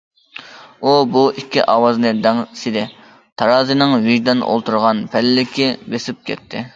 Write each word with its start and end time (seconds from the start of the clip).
ئۇ 0.83 0.93
بۇ 1.15 1.21
ئىككى 1.41 1.65
ئاۋازنى 1.73 2.13
دەڭسىدى، 2.23 2.85
تارازىنىڭ 3.41 3.93
ۋىجدان 4.07 4.41
ئولتۇرغان 4.47 5.05
پەللىكى 5.17 5.69
بېسىپ 5.93 6.25
كەتتى. 6.31 6.63